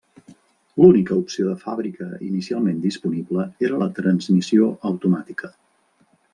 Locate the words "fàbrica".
1.65-2.07